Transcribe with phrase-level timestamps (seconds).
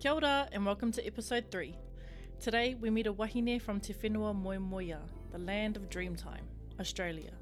[0.00, 1.76] Kia ora and welcome to episode 3.
[2.40, 4.96] Today we meet a wahine from Te Whenua Moemoeā,
[5.30, 6.46] the land of Dreamtime,
[6.80, 7.32] Australia.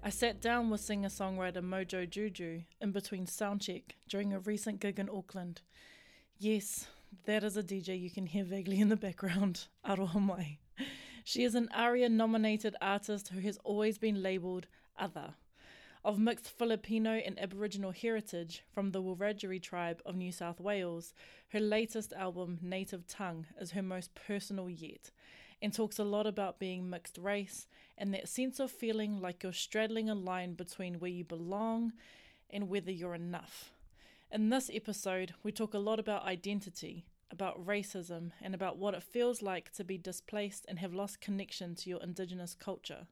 [0.00, 5.08] I sat down with singer-songwriter Mojo Juju in between soundcheck during a recent gig in
[5.08, 5.62] Auckland.
[6.38, 6.86] Yes,
[7.24, 10.58] that is a DJ you can hear vaguely in the background, Aroha mai.
[11.24, 15.34] She is an ARIA-nominated artist who has always been labelled other
[16.02, 21.12] of mixed Filipino and Aboriginal heritage from the Wiradjuri tribe of New South Wales,
[21.48, 25.10] her latest album, Native Tongue, is her most personal yet,
[25.60, 27.66] and talks a lot about being mixed race
[27.98, 31.92] and that sense of feeling like you're straddling a line between where you belong
[32.48, 33.70] and whether you're enough.
[34.32, 39.02] In this episode, we talk a lot about identity, about racism, and about what it
[39.02, 43.06] feels like to be displaced and have lost connection to your Indigenous culture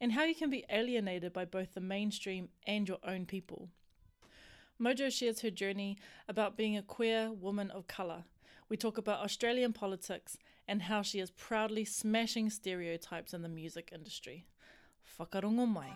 [0.00, 3.68] and how you can be alienated by both the mainstream and your own people.
[4.80, 5.96] Mojo shares her journey
[6.28, 8.24] about being a queer woman of colour.
[8.68, 10.36] We talk about Australian politics
[10.68, 14.44] and how she is proudly smashing stereotypes in the music industry.
[15.18, 15.92] Whakarongo mai.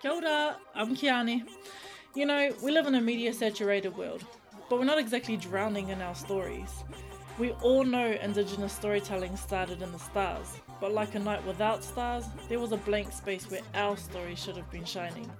[0.00, 1.42] Kia ora, I'm Kiani.
[2.14, 4.24] You know, we live in a media saturated world,
[4.70, 6.84] but we're not exactly drowning in our stories.
[7.38, 12.24] We all know Indigenous storytelling started in the stars, but like a night without stars,
[12.48, 15.30] there was a blank space where our story should have been shining.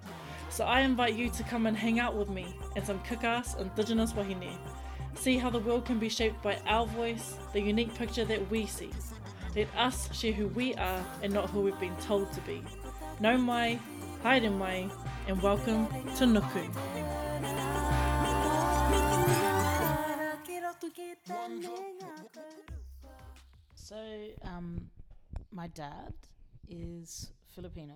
[0.50, 4.12] So I invite you to come and hang out with me and some kick-ass Indigenous
[4.12, 4.58] wahine.
[5.14, 8.66] See how the world can be shaped by our voice, the unique picture that we
[8.66, 8.90] see.
[9.54, 12.62] Let us share who we are and not who we've been told to be.
[13.20, 13.78] Nau mai,
[14.22, 14.90] haere mai,
[15.28, 17.15] and welcome to Nuku.
[23.74, 23.96] So,
[24.44, 24.90] um,
[25.50, 26.12] my dad
[26.68, 27.94] is Filipino.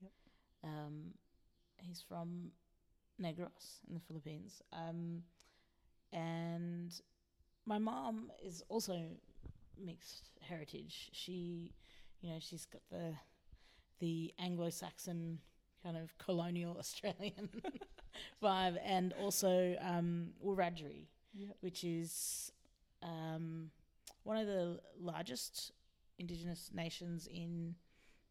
[0.00, 0.12] Yep.
[0.64, 1.14] Um,
[1.76, 2.50] he's from
[3.20, 4.62] Negros in the Philippines.
[4.72, 5.22] Um,
[6.12, 6.92] and
[7.66, 8.98] my mom is also
[9.82, 11.10] mixed heritage.
[11.12, 11.72] She,
[12.20, 13.14] you know, she's got the
[14.00, 15.38] the Anglo-Saxon
[15.82, 17.48] kind of colonial Australian
[18.42, 21.56] vibe, and also um, Wiradjuri, Yep.
[21.60, 22.52] which is
[23.02, 23.70] um,
[24.22, 25.72] one of the largest
[26.18, 27.74] Indigenous nations in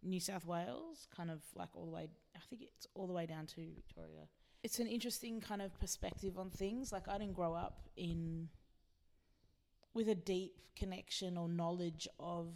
[0.02, 3.26] New South Wales, kind of like all the way, I think it's all the way
[3.26, 4.28] down to Victoria.
[4.64, 6.92] It's an interesting kind of perspective on things.
[6.92, 8.50] Like, I didn't grow up in
[9.94, 12.48] with a deep connection or knowledge of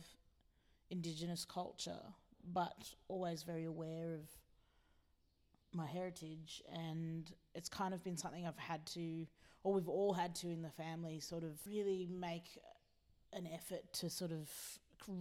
[0.90, 2.00] Indigenous culture,
[2.54, 4.30] but always very aware of
[5.74, 6.64] my heritage.
[6.74, 9.28] And it's kind of been something I've had to,
[9.64, 12.58] or we've all had to in the family, sort of really make
[13.34, 14.50] an effort to sort of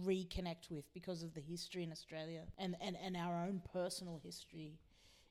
[0.05, 4.79] reconnect with because of the history in Australia and, and, and our own personal history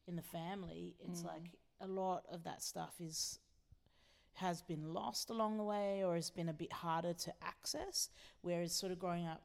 [0.07, 0.95] in the family.
[1.01, 1.27] It's Mm.
[1.27, 1.51] like
[1.81, 3.39] a lot of that stuff is
[4.35, 8.11] has been lost along the way or has been a bit harder to access.
[8.43, 9.43] Whereas sort of growing up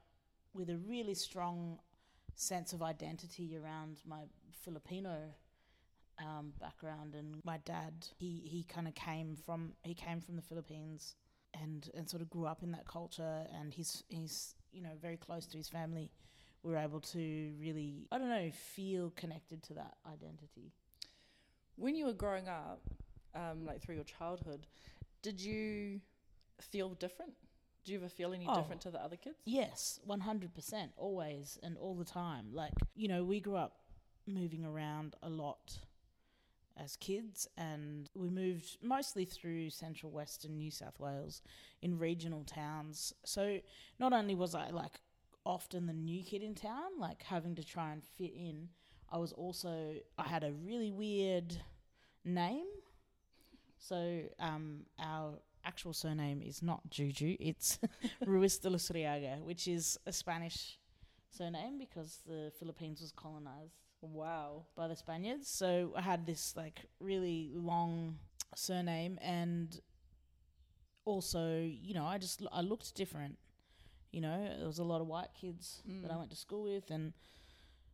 [0.53, 1.79] with a really strong
[2.35, 5.33] sense of identity around my Filipino
[6.21, 10.41] um, background and my dad he, he kind of came from he came from the
[10.41, 11.15] Philippines
[11.61, 15.17] and and sort of grew up in that culture and he's he's you know very
[15.17, 16.11] close to his family
[16.63, 20.71] we were able to really I don't know feel connected to that identity
[21.75, 22.81] When you were growing up,
[23.33, 24.67] um, like through your childhood,
[25.21, 26.01] did you
[26.59, 27.33] feel different?
[27.83, 28.55] Do you ever feel any Oh.
[28.55, 29.37] different to the other kids?
[29.45, 32.53] Yes, 100%, always and all the time.
[32.53, 33.77] Like, you know, we grew up
[34.27, 35.79] moving around a lot
[36.77, 41.41] as kids and we moved mostly through central western New South Wales
[41.81, 43.13] in regional towns.
[43.25, 43.59] So,
[43.99, 44.99] not only was I like
[45.45, 48.69] often the new kid in town, like having to try and fit in,
[49.09, 51.61] I was also I had a really weird
[52.25, 52.67] name.
[53.77, 57.79] So, um our actual surname is not Juju, it's
[58.25, 60.79] Ruiz de Luzuriaga, which is a Spanish
[61.29, 64.65] surname because the Philippines was colonized Wow.
[64.75, 65.47] by the Spaniards.
[65.47, 68.17] So I had this like really long
[68.55, 69.79] surname and
[71.05, 73.37] also, you know, I just I looked different.
[74.11, 76.17] You know, there was a lot of white kids that I Mm.
[76.19, 77.13] went to school with and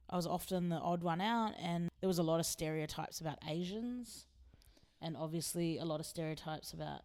[0.09, 3.37] I was often the odd one out and there was a lot of stereotypes about
[3.47, 4.25] Asians
[5.01, 7.01] and obviously a lot of stereotypes about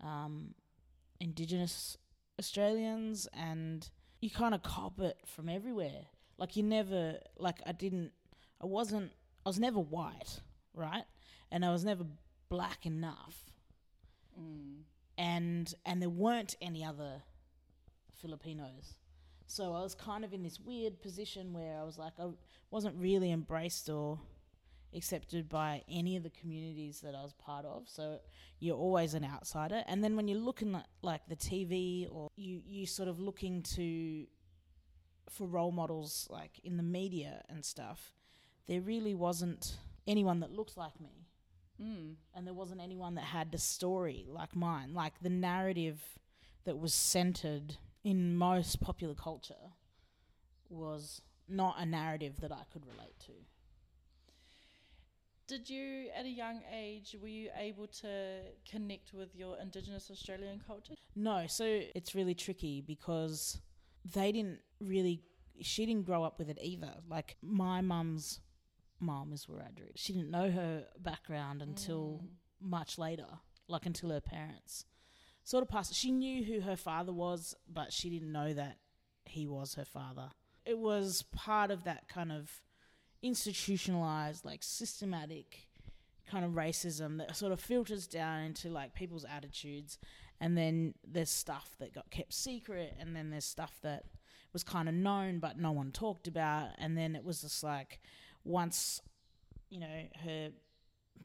[0.00, 0.54] um,
[1.20, 1.96] indigenous
[2.38, 3.90] Australians and
[4.20, 6.06] you kind of cop it from everywhere.
[6.40, 8.12] Like you never like I didn't
[8.60, 9.12] I wasn't
[9.44, 10.40] I was never white,
[10.74, 11.04] right?
[11.52, 12.04] And I was never
[12.48, 13.52] black enough.
[14.40, 14.80] Mm.
[15.18, 17.22] And and there weren't any other
[18.14, 18.94] Filipinos.
[19.46, 22.28] So I was kind of in this weird position where I was like I
[22.70, 24.18] wasn't really embraced or
[24.94, 27.86] accepted by any of the communities that I was part of.
[27.86, 28.18] So
[28.60, 29.84] you're always an outsider.
[29.86, 33.62] And then when you're looking at like the TV or you you sort of looking
[33.74, 34.26] to
[35.30, 38.12] for role models like in the media and stuff,
[38.66, 41.26] there really wasn't anyone that looked like me.
[41.80, 42.16] Mm.
[42.34, 46.18] And there wasn't anyone that had the story like mine, like the narrative
[46.64, 49.72] that was centered in most popular culture
[50.68, 53.32] was not a narrative that I could relate to.
[55.46, 58.40] Did you, at a young age, were you able to
[58.70, 60.94] connect with your Indigenous Australian culture?
[61.16, 63.58] No, so it's really tricky because
[64.04, 65.22] they didn't really,
[65.60, 66.94] she didn't grow up with it either.
[67.08, 68.40] Like my mum's
[69.00, 69.92] mum is Wiradjuri.
[69.96, 71.64] She didn't know her background mm.
[71.64, 72.24] until
[72.60, 73.26] much later,
[73.68, 74.84] like until her parents
[75.44, 75.94] sort of passed.
[75.94, 78.78] She knew who her father was, but she didn't know that
[79.24, 80.30] he was her father.
[80.64, 82.50] It was part of that kind of
[83.22, 85.68] institutionalized, like systematic
[86.30, 89.98] kind of racism that sort of filters down into like people's attitudes.
[90.40, 94.04] And then there's stuff that got kept secret, and then there's stuff that
[94.52, 96.70] was kind of known but no one talked about.
[96.78, 98.00] And then it was just like
[98.44, 99.00] once,
[99.68, 100.50] you know, her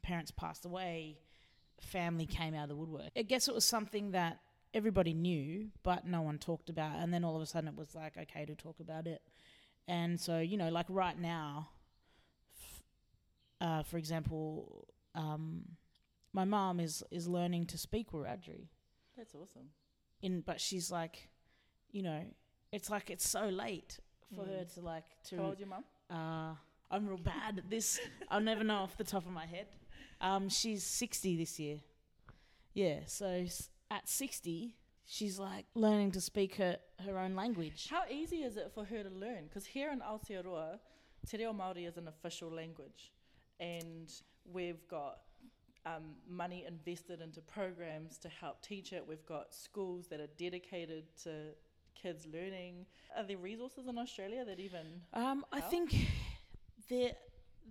[0.02, 1.18] parents passed away,
[1.80, 3.10] family came out of the woodwork.
[3.16, 4.38] I guess it was something that
[4.74, 6.98] everybody knew, but no one talked about.
[6.98, 9.22] And then all of a sudden it was like, okay to talk about it.
[9.88, 11.70] And so, you know, like right now,
[13.60, 15.62] uh, for example, um,
[16.32, 18.68] my mom is, is learning to speak Wiradjuri.
[19.16, 19.70] That's awesome.
[20.22, 21.28] In, but she's like,
[21.90, 22.22] you know,
[22.72, 23.98] it's like it's so late
[24.34, 24.48] for Mm.
[24.58, 25.84] her to like to How old your mum?
[26.10, 26.54] uh,
[26.90, 27.98] I'm real bad at this.
[28.30, 29.66] I'll never know off the top of my head.
[30.20, 31.80] Um, she's 60 this year.
[32.74, 33.46] Yeah, so
[33.90, 34.74] at 60,
[35.04, 37.88] she's like learning to speak her, her own language.
[37.90, 39.44] How easy is it for her to learn?
[39.44, 40.78] Because here in Aotearoa,
[41.28, 43.12] Te Reo Māori is an official language,
[43.60, 44.10] and
[44.52, 45.20] we've got
[45.86, 49.04] um, money invested into programs to help teach it.
[49.06, 51.30] We've got schools that are dedicated to
[51.94, 52.86] kids learning.
[53.16, 54.86] Are there resources in Australia that even?
[55.14, 55.94] Um, I think
[56.88, 57.12] there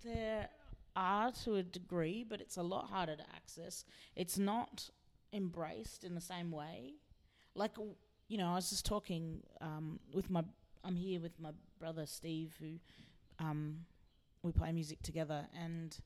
[0.03, 0.49] there
[0.95, 3.83] are to a degree, but it's a lot harder to access.
[4.15, 4.89] It's not
[5.33, 6.93] embraced in the same way.
[7.53, 7.71] Like
[8.27, 10.43] you know, I was just talking um, with my.
[10.83, 12.73] I'm here with my brother Steve, who
[13.43, 13.79] um,
[14.43, 15.97] we play music together, and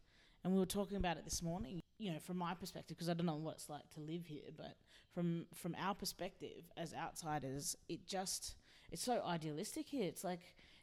[0.44, 1.82] and we were talking about it this morning.
[1.98, 4.50] You know, from my perspective, because I don't know what it's like to live here,
[4.56, 4.76] but
[5.14, 8.56] from from our perspective as outsiders, it just
[8.92, 10.04] it's so idealistic here.
[10.08, 10.40] It's like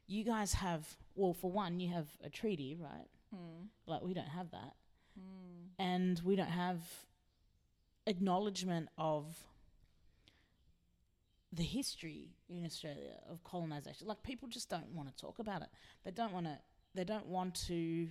[0.06, 3.67] you guys have well for one you have a treaty right Mm.
[3.87, 4.75] like we don't have that
[5.19, 5.70] Mm.
[5.81, 6.79] and we don't have
[8.06, 9.25] acknowledgement of
[11.52, 15.69] the history in australia of colonization like people just don't want to talk about it
[16.05, 16.56] they don't want to
[16.94, 18.09] they don't want to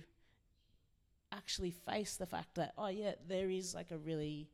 [1.36, 4.48] actually face the fact that oh yeah there is like a really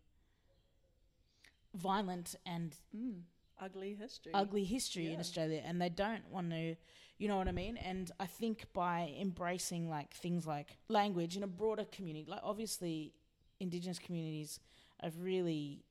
[1.75, 3.23] violent and Mm.
[3.61, 4.33] Ugly history.
[4.35, 6.75] ugly history in Australia and they don't want to
[7.19, 11.45] you know what I mean and I think by embracing like things like language in
[11.45, 13.13] a broader community like obviously
[13.61, 14.59] indigenous communities
[15.01, 15.85] have really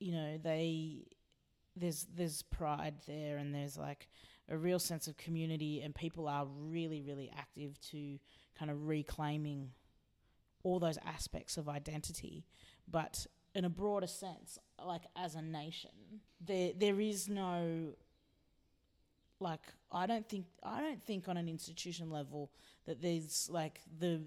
[0.00, 1.04] you know they
[1.76, 4.08] there's there's pride there and there's like
[4.48, 8.18] a real sense of community and people are really really active to
[8.58, 9.68] kind of reclaiming
[10.64, 12.44] all those aspects of identity
[12.90, 15.90] but in a broader sense like as a nation
[16.40, 17.94] there there is no
[19.40, 19.60] like
[19.92, 22.50] I don't think I don't think on an institution level
[22.86, 24.22] that there's like the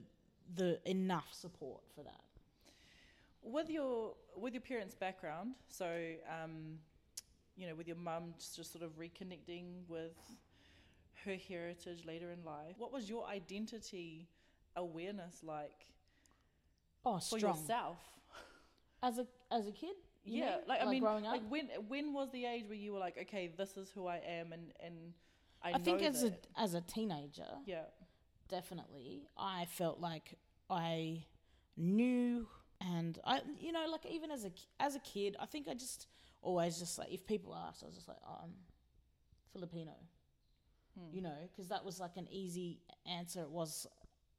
[0.56, 2.22] the enough support for that.
[3.42, 5.88] with your with your parents' background, so
[6.42, 6.80] um,
[7.58, 10.18] you know, with your mum just, just sort of reconnecting with
[11.26, 14.28] her heritage later in life, what was your identity
[14.76, 15.88] awareness like
[17.06, 17.98] Oh, for strong yourself?
[19.04, 19.96] as a as a kid.
[20.26, 20.54] yeah, mean?
[20.68, 21.32] like I mean, growing up.
[21.34, 24.18] like when when was the age where you were like, okay, this is who I
[24.18, 25.14] am, and and
[25.64, 26.46] I, I think as that.
[26.58, 27.84] a as a teenager, yeah,
[28.50, 30.38] definitely, I felt like
[30.70, 31.26] I
[31.78, 32.48] knew,
[32.82, 36.08] and I, you know, like even as a as a kid, I think I just
[36.42, 38.52] always just like if people asked, I was just like, oh, I'm
[39.54, 39.94] Filipino,
[40.98, 41.16] Hmm.
[41.16, 43.42] you know, because that was like an easy answer.
[43.42, 43.88] It was,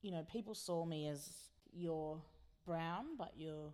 [0.02, 1.28] you know, people saw me as
[1.72, 2.20] you're
[2.68, 3.72] brown, but you're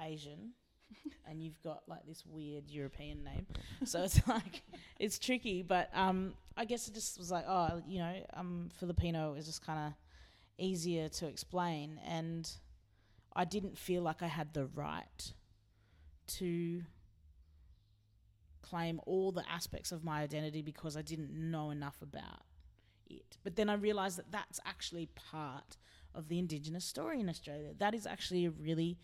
[0.00, 0.52] Asian.
[1.28, 3.44] and you've got like this weird European name,
[3.84, 4.62] so it's like
[5.00, 5.62] it's tricky.
[5.62, 9.34] But um, I guess it just was like, oh, you know, I'm Filipino.
[9.34, 9.92] is just kind of
[10.58, 12.48] easier to explain, and
[13.34, 15.32] I didn't feel like I had the right
[16.38, 16.82] to
[18.62, 22.42] claim all the aspects of my identity because I didn't know enough about
[23.08, 23.38] it.
[23.44, 25.76] But then I realized that that's actually part
[26.16, 27.70] of the Indigenous story in Australia.
[27.78, 28.98] That is actually a really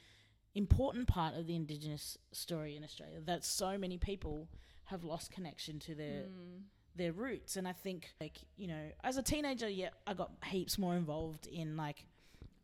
[0.54, 3.20] important part of the Indigenous story in Australia.
[3.20, 4.48] That so many people
[4.84, 6.62] have lost connection to their Mm.
[6.94, 7.56] their roots.
[7.56, 11.46] And I think, like you know, as a teenager, yeah, I got heaps more involved
[11.46, 12.04] in like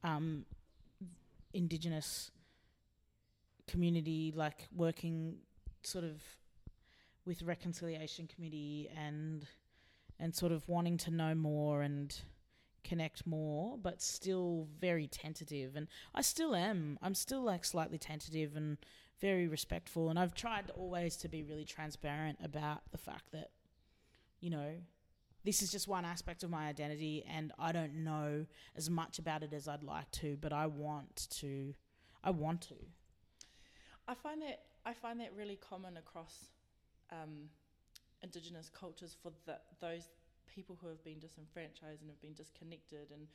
[0.05, 0.45] um,
[1.55, 2.31] Indigenous
[3.67, 5.39] community, like working
[5.83, 6.23] sort of
[7.25, 9.47] with reconciliation committee and
[10.21, 12.21] and sort of wanting to know more and
[12.85, 15.77] connect more but still very tentative.
[15.77, 16.99] And I still am.
[17.03, 18.79] I'm still like slightly tentative and
[19.21, 20.11] very respectful.
[20.11, 23.51] And I've tried always to be really transparent about the fact that
[24.41, 24.75] you know
[25.45, 29.43] this is just one aspect of my identity and I don't know as much about
[29.43, 31.75] it as I'd like to but I want to
[32.23, 32.75] I want to.
[34.07, 36.49] I find that I find that really common across
[37.13, 37.49] um,
[38.23, 40.09] Indigenous cultures for the, those
[40.59, 43.29] people who have been disenfranchised and have been disconnected and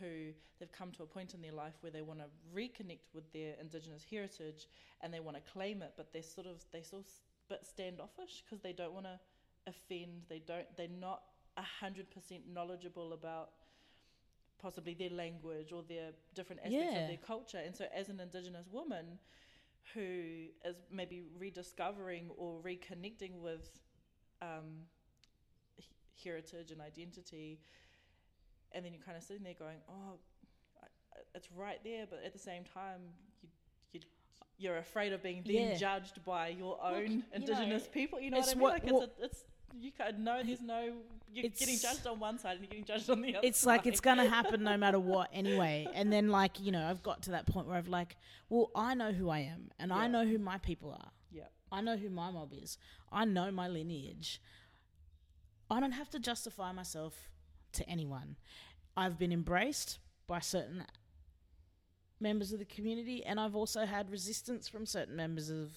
[0.00, 2.26] who they've come to a point in their life where they want to
[2.60, 4.66] reconnect with their Indigenous heritage
[5.00, 7.64] and they want to claim it, but they're sort of they sort of s- bit
[7.64, 9.18] standoffish because they don't want to
[9.68, 10.22] offend.
[10.28, 10.66] They don't.
[10.76, 11.22] They're not
[11.80, 13.50] hundred percent knowledgeable about
[14.60, 17.02] possibly their language or their different aspects Yeah.
[17.02, 17.58] of their culture.
[17.64, 19.18] And so, as an Indigenous woman
[19.94, 23.68] who is maybe rediscovering or reconnecting with
[24.42, 24.86] um,
[26.24, 27.60] heritage and identity,
[28.72, 30.18] and then you're kind of sitting there going, "Oh,
[31.34, 33.00] it's right there," but at the same time,
[33.42, 33.48] you,
[33.92, 34.00] you
[34.58, 35.74] you're afraid of being then Yeah.
[35.76, 38.20] judged by your own you Indigenous know, people.
[38.20, 38.94] You know it's what I mean?
[38.94, 39.44] what- like it's, a, it's
[39.76, 40.92] you kind of know there's no
[41.32, 43.44] you're getting judged on one side and you're getting judged on the other.
[43.46, 45.88] it's like it's gonna happen no matter what anyway.
[45.94, 48.16] And then like you know, I've got to that point where I've like,
[48.48, 51.10] well, I know who I am, and I know who my people are.
[51.32, 51.44] yeah.
[51.72, 52.78] I know who my mob is.
[53.10, 54.40] I know my lineage.
[55.74, 57.30] I don't have to justify myself
[57.72, 58.36] to anyone.
[58.96, 60.84] I've been embraced by certain
[62.20, 65.72] members of the community, and I've also had resistance from certain members of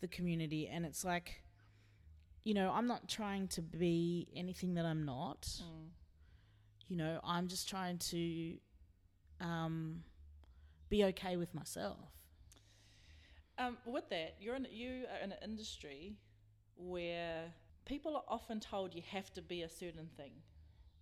[0.00, 0.68] the community.
[0.68, 1.42] And it's like,
[2.44, 5.88] you know, I'm not trying to be anything that I'm not Mm.
[6.88, 8.56] you know i'm just trying to
[9.40, 10.02] um,
[10.88, 11.98] be okay with myself
[13.58, 16.16] Um, with that, you're in you are in an industry
[16.76, 17.52] where
[17.84, 20.32] people are often told you have to be a certain thing.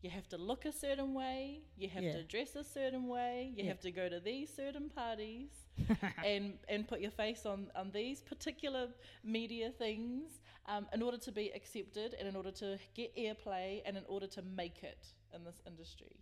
[0.03, 1.61] You have to look a certain way.
[1.77, 2.13] You have Yeah.
[2.13, 3.53] to dress a certain way.
[3.55, 3.69] You Yeah.
[3.71, 5.51] have to go to these certain parties,
[6.25, 8.89] and and put your face on on these particular
[9.23, 13.97] media things um, in order to be accepted, and in order to get airplay, and
[13.99, 16.17] in order to make it in this industry.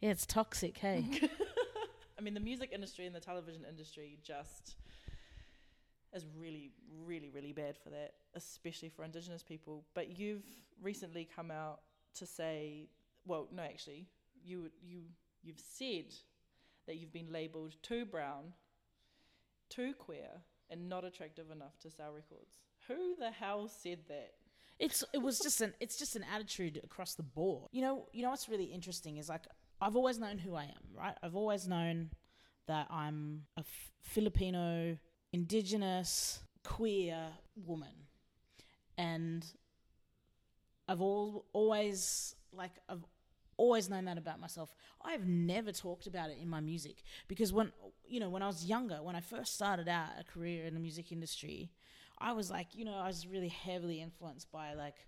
[0.00, 1.04] yeah it's toxic hey
[2.18, 4.76] I mean, the music industry and the television industry just
[6.12, 6.70] is really,
[7.04, 9.84] really, really bad for that, especially for Indigenous people.
[9.94, 10.44] But you've
[10.82, 11.80] recently come out
[12.16, 12.88] to say,
[13.26, 14.06] well, no, actually,
[14.44, 15.02] you you
[15.42, 16.14] you've said
[16.86, 18.52] that you've been labelled too brown,
[19.68, 22.58] too queer, and not attractive enough to sell records.
[22.88, 24.32] Who the hell said that?
[24.78, 28.22] it's it was just an it's just an attitude across the board you know you
[28.22, 29.46] know what's really interesting is like
[29.80, 32.10] i've always known who i am right i've always known
[32.66, 33.64] that i'm a
[34.02, 34.96] filipino
[35.32, 38.06] indigenous queer woman.
[38.98, 39.44] And
[40.88, 43.04] i've all, always like i've
[43.56, 44.74] always known that about myself.
[45.04, 47.72] I've never talked about it in my music because when
[48.06, 50.80] you know when i was younger when i first started out a career in the
[50.80, 51.70] music industry
[52.18, 55.06] i was like you know i was really heavily influenced by like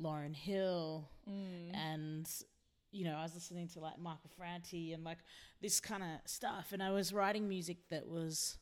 [0.00, 1.74] lauryn hill mm.
[1.74, 2.28] and
[2.90, 5.18] you know i was listening to like michael franti and like
[5.60, 6.68] this kind of stuff.
[6.72, 8.58] And i was writing music that was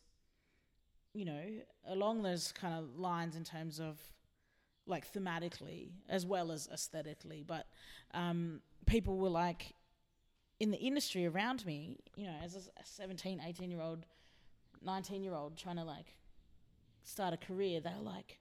[1.17, 1.43] you know
[1.89, 3.99] along those kind of lines in terms of
[4.87, 7.43] like thematically as well as aesthetically.
[7.45, 7.67] But
[8.15, 9.75] um, people were like
[10.61, 14.07] in the industry around me you know as a 17 18 year old
[14.83, 16.17] 19 year old trying to like
[17.03, 18.39] start a career they're like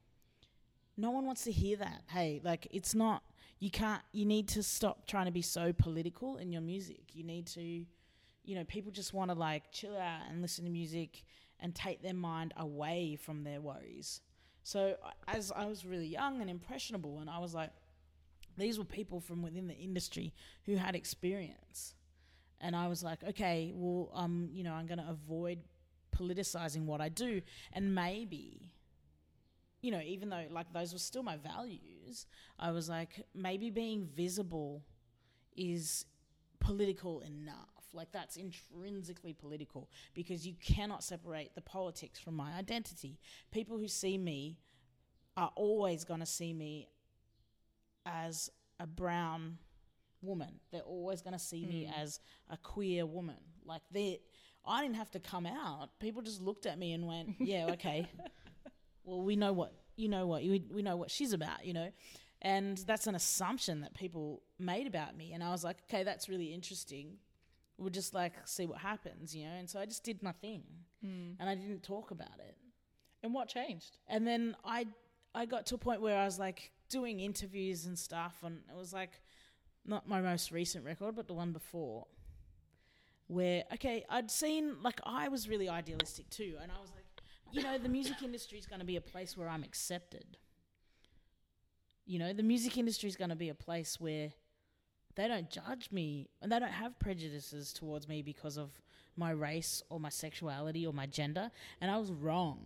[0.98, 2.02] no one wants to hear that.
[2.08, 3.24] Hey like it's not
[3.60, 7.04] you can't you need to stop trying to be so political in your music.
[7.14, 7.86] You need to
[8.44, 11.24] you know people just want to like chill out and listen to music
[11.66, 14.22] and take their mind away from their worries.
[14.62, 17.72] So as I was really young and impressionable, and I was like,
[18.56, 20.32] these were people from within the industry
[20.68, 21.96] who had experience,
[22.62, 25.58] and I was like, okay, well, um, you know, I'm going to avoid
[26.16, 27.42] politicizing what I do,
[27.74, 28.72] and maybe,
[29.82, 32.28] you know, even though like those were still my values,
[32.60, 34.84] I was like, maybe being visible
[35.58, 36.06] is
[36.60, 37.75] political enough.
[37.96, 43.20] Like that's intrinsically political because you cannot separate the politics from my identity.
[43.52, 44.58] People who see me
[45.38, 46.90] are always going to see me
[48.06, 48.50] as
[48.80, 49.58] a brown
[50.22, 50.60] woman.
[50.72, 51.98] They're always going to see me Mm.
[52.02, 53.38] as a queer woman.
[53.66, 54.20] Like they,
[54.66, 55.90] I didn't have to come out.
[56.00, 58.08] People just looked at me and went, "Yeah, okay.
[59.04, 60.28] well, we know what you know.
[60.28, 61.66] What we we know what she's about.
[61.66, 61.92] You know."
[62.42, 65.32] And that's an assumption that people made about me.
[65.34, 67.18] And I was like, okay, that's really interesting.
[67.78, 69.54] We'll just like see what happens, you know?
[69.54, 70.64] And so I just did my thing
[71.06, 71.36] Mm.
[71.40, 72.56] and I didn't talk about it.
[73.22, 73.98] And what changed?
[74.08, 74.88] And then I
[75.36, 78.76] I got to a point where I was like doing interviews and stuff and it
[78.76, 79.22] was like
[79.86, 82.08] not my most recent record but the one before
[83.28, 87.06] where okay I'd seen like I was really idealistic too and I was like
[87.52, 90.38] you know the music industry is going to be a place where I'm accepted
[92.06, 94.30] you know the music industry is going to be a place where
[95.16, 98.70] they don't judge me and they don't have prejudices towards me because of
[99.18, 101.50] my race or my sexuality or my gender
[101.82, 102.60] and I was wrong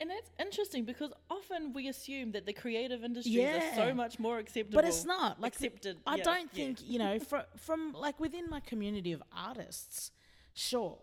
[0.00, 4.38] And that's interesting because often we assume that the creative industries are so much more
[4.38, 4.76] acceptable.
[4.76, 5.98] But it's not like accepted.
[6.06, 6.64] I yeah, don't yeah.
[6.64, 10.10] think you know from from like within my community of artists,
[10.54, 10.98] sure,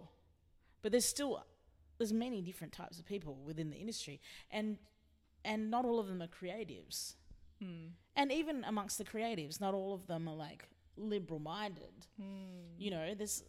[0.81, 1.45] but there's still
[1.99, 4.77] there's many different types of people within the industry, and
[5.45, 7.13] and not all of them are creatives,
[7.59, 7.87] Hmm.
[8.15, 12.05] and even amongst the creatives, not all of them are like liberal minded.
[12.19, 12.77] Hmm.
[12.77, 13.43] You know, this.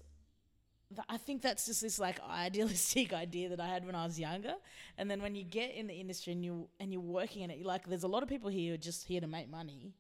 [0.95, 4.19] th- I think that's just this like idealistic idea that I had when I was
[4.19, 4.55] younger,
[4.97, 7.65] and then when you get in the industry and you and you're working in it,
[7.65, 9.95] like there's a lot of people here who are just here to make money,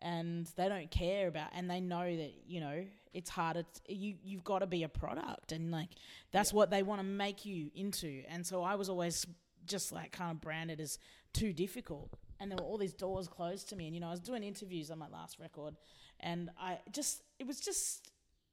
[0.00, 2.84] and they don't care about, and they know that you know
[3.14, 3.62] it's harder.
[3.62, 5.90] T- you you've got to be a product, and like
[6.32, 8.22] that's what they want to make you into.
[8.28, 9.26] And so I was always
[9.64, 10.98] just like kind of branded as
[11.32, 13.86] too difficult, and there were all these doors closed to me.
[13.86, 15.76] And you know, I was doing interviews on my last record,
[16.20, 18.10] and I just it was just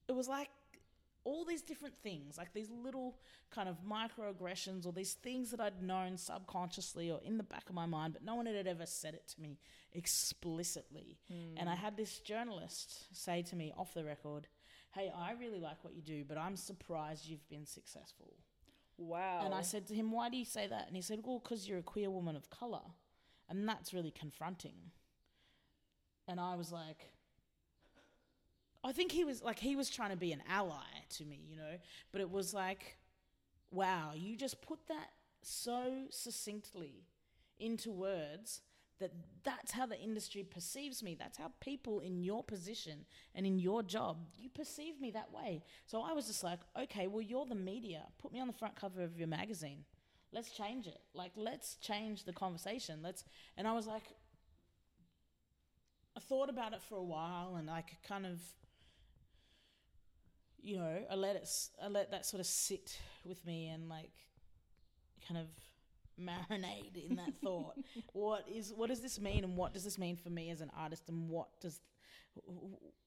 [0.07, 0.49] it was like
[1.25, 3.17] all these different things, like these little
[3.49, 7.75] kind of microaggressions or these things that I'd known subconsciously or in the back of
[7.75, 9.57] my mind, but no one had ever said it to me
[9.93, 11.17] explicitly.
[11.29, 11.57] Hmm.
[11.57, 14.47] And I had this journalist say to me off the record,
[14.93, 18.33] Hey, I really like what you do, but I'm surprised you've been successful.
[18.97, 19.41] Wow.
[19.43, 20.87] And I said to him, Why do you say that?
[20.87, 22.81] And he said, Well, because you're a queer woman of color.
[23.49, 24.91] And that's really confronting.
[26.27, 27.13] And I was like,
[28.83, 30.83] I think he was like, he was trying to be an ally
[31.17, 31.77] to me, you know?
[32.11, 32.97] But it was like,
[33.71, 35.09] wow, you just put that
[35.41, 37.05] so succinctly
[37.59, 38.61] into words
[38.99, 39.11] that
[39.43, 41.15] that's how the industry perceives me.
[41.17, 45.63] That's how people in your position and in your job, you perceive me that way.
[45.85, 48.03] So I was just like, okay, well, you're the media.
[48.21, 49.85] Put me on the front cover of your magazine.
[50.33, 50.99] Let's change it.
[51.13, 52.99] Like, let's change the conversation.
[53.03, 53.23] Let's,
[53.55, 54.03] and I was like,
[56.17, 58.39] I thought about it for a while and like kind of,
[60.61, 61.49] you know, I let it,
[61.81, 64.11] I let that sort of sit with me and like
[65.27, 65.47] kind of
[66.19, 67.75] marinate in that thought.
[68.13, 70.71] what is, what does this mean and what does this mean for me as an
[70.77, 71.79] artist and what does,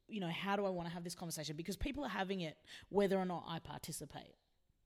[0.09, 1.57] you know, how do I want to have this conversation?
[1.57, 2.57] Because people are having it
[2.89, 4.35] whether or not I participate.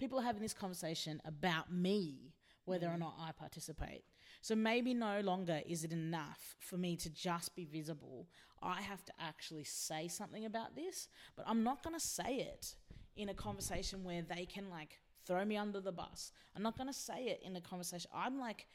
[0.00, 2.32] People are having this conversation about me
[2.64, 3.00] whether or mm.
[3.00, 4.04] not I participate.
[4.40, 8.26] So maybe no longer is it enough for me to just be visible.
[8.62, 12.74] I have to actually say something about this, but I'm not going to say it
[13.16, 16.32] in a conversation where they can like throw me under the bus.
[16.56, 18.10] I'm not going to say it in a conversation.
[18.14, 18.66] I'm like,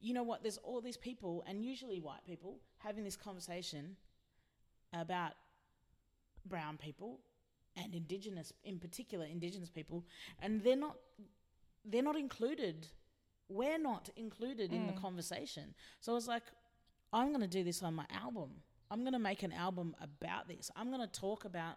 [0.00, 0.42] you know what?
[0.42, 3.96] There's all these people, and usually white people, having this conversation
[4.92, 5.34] about
[6.44, 7.20] brown people
[7.76, 10.04] and indigenous in particular indigenous people
[10.40, 10.96] and they're not
[11.84, 12.86] they're not included.
[13.48, 15.00] We're not included in the mm.
[15.00, 15.74] conversation.
[16.00, 16.44] So i was like
[17.12, 18.50] i'm going to do this on my album.
[18.90, 20.70] I'm going to make an album about this.
[20.76, 21.76] I'm going to talk about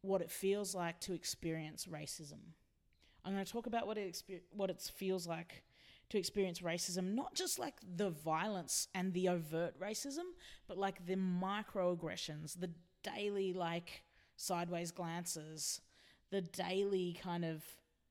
[0.00, 2.40] what it feels like to experience racism.
[3.24, 5.64] I'm going to talk about what it exper- what it feels like
[6.10, 10.26] to experience racism not just like the violence and the overt racism
[10.68, 12.70] but like the microaggressions the
[13.02, 14.03] daily like
[14.36, 15.80] sideways glances,
[16.30, 17.62] the daily kind of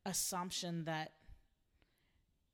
[0.06, 1.12] assumption that,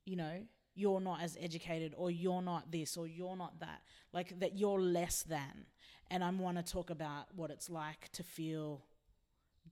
[0.04, 0.42] you know,
[0.74, 4.80] you're not as educated or you're not this or you're not that, like that you're
[4.80, 5.66] less than.
[6.10, 8.84] And I want to talk about what it's like to feel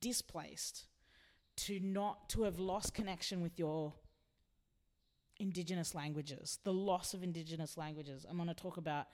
[0.01, 0.87] displaced,
[1.57, 3.95] to not, to have lost connection with your
[5.41, 8.27] indigenous languages, the loss of indigenous languages.
[8.29, 9.07] I'm going to talk about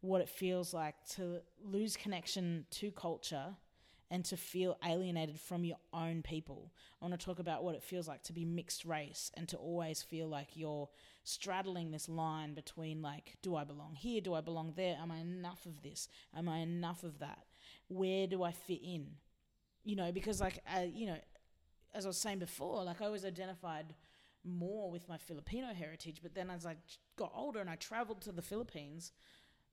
[0.00, 3.54] what it feels like to lose connection to culture
[4.12, 6.70] and to feel alienated from your own people.
[7.00, 9.56] I want to talk about what it feels like to be mixed race and to
[9.56, 10.90] always feel like you're
[11.24, 14.98] straddling this line between like do I belong here, do I belong there?
[15.00, 16.08] Am I enough of this?
[16.36, 17.46] Am I enough of that?
[17.88, 19.12] Where do I fit in?
[19.82, 21.16] You know, because like uh, you know,
[21.94, 23.94] as I was saying before, like I always identified
[24.44, 26.76] more with my Filipino heritage, but then as I
[27.16, 29.12] got older and I traveled to the Philippines,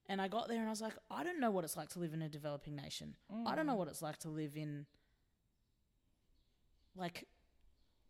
[0.10, 2.00] And I got there and I was like, I don't know what it's like to
[2.00, 3.14] live in a developing nation.
[3.46, 4.88] I don't know what it's like to live in
[6.96, 7.28] like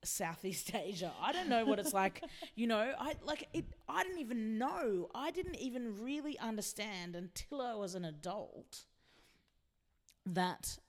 [0.06, 1.12] Southeast Asia.
[1.22, 2.24] I don't know what it's like,
[2.56, 5.10] you know, I like it I didn't even know.
[5.14, 8.86] I didn't even really understand until I was an adult
[10.26, 10.80] that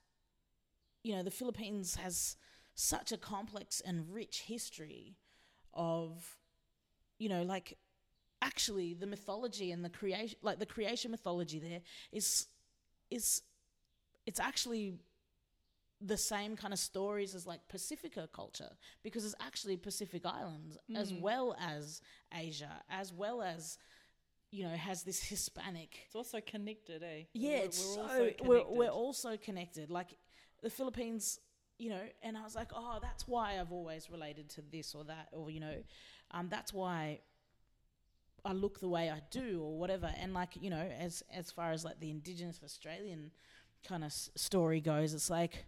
[1.03, 2.37] you know, the Philippines has
[2.77, 5.17] such a complex and rich history
[5.75, 6.37] of
[7.19, 7.79] you know, like
[8.43, 11.81] actually the mythology and the creation like the creation mythology there
[12.13, 12.47] is
[13.11, 13.43] is
[14.27, 14.95] it's actually
[16.01, 18.71] the same kind of stories as like Pacifica culture
[19.03, 21.21] because it's actually Pacific Islands as Mm.
[21.21, 22.01] well as
[22.33, 23.77] Asia as well as
[24.51, 27.25] you know has this Hispanic It's also connected, eh?
[27.35, 30.17] yeah We're- it's we're so also we're, we're also connected like
[30.63, 31.39] the Philippines
[31.79, 35.05] you know and I was like oh that's why I've always related to this or
[35.05, 35.77] that or you know
[36.31, 37.21] um, that's why
[38.45, 40.13] I look the way I do or whatever.
[40.19, 43.31] And like you know as as far as like the indigenous Australian
[43.87, 45.65] kind of s- story goes it's like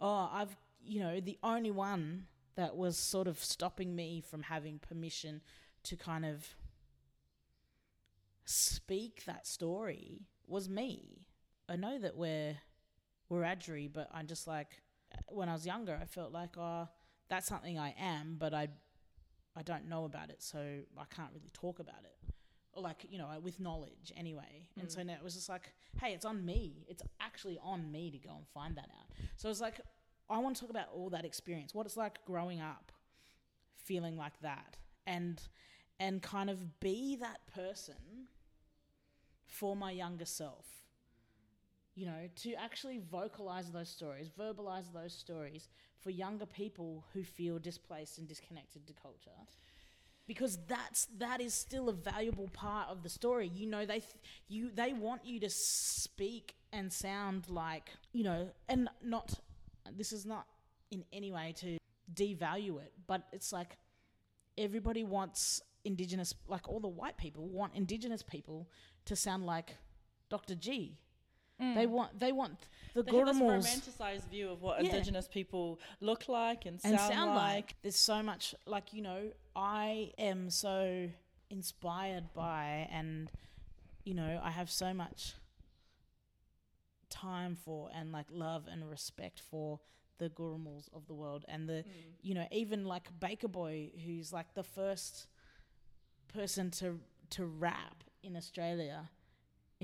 [0.00, 4.78] oh I've you know the only one that was sort of stopping me from having
[4.78, 5.40] permission
[5.84, 6.54] to kind of
[8.44, 11.26] speak that story was me.
[11.68, 12.56] I know that we're
[13.28, 14.68] we're Wiradjuri but I'm just like
[15.28, 16.88] when I was younger I felt like oh
[17.28, 18.68] that's something I am but I
[19.56, 22.16] I don't know about it, so I can't really talk about it.
[22.72, 24.68] Or like, you know, with knowledge anyway.
[24.80, 25.06] And so mm.
[25.06, 26.84] now it was just like, hey, it's on me.
[26.88, 29.16] It's actually on me to go and find that out.
[29.36, 29.80] So it's like,
[30.28, 32.90] I want to talk about all that experience, what it's like growing up,
[33.76, 35.40] feeling like that, and
[36.00, 38.26] and kind of be that person
[39.46, 40.66] for my younger self.
[41.94, 45.68] You know, to actually vocalize those stories, verbalize those stories
[46.04, 49.30] for younger people who feel displaced and disconnected to culture
[50.26, 54.22] because that's that is still a valuable part of the story you know they th-
[54.48, 59.34] you they want you to speak and sound like you know and not
[59.96, 60.46] this is not
[60.90, 61.78] in any way to
[62.14, 63.76] devalue it but it's like
[64.58, 68.68] everybody wants indigenous like all the white people want indigenous people
[69.04, 69.76] to sound like
[70.30, 70.54] Dr.
[70.54, 70.98] G
[71.58, 72.58] they want they want
[72.94, 73.06] the Mm.
[73.06, 73.36] They this
[73.66, 74.90] romanticized view of what Yeah.
[74.90, 77.54] Indigenous people look like and sound, and sound like.
[77.54, 77.76] like.
[77.82, 81.10] There's so much, like, you know, I am so
[81.50, 83.30] inspired by, and,
[84.04, 85.34] you know, I have so much
[87.10, 89.80] time for, and like love and respect for
[90.18, 91.44] the Gurrumuls of the world.
[91.48, 91.84] And the,
[92.22, 95.26] you know, even like Baker Boy, who's like the first
[96.28, 99.10] person to, to rap in Australia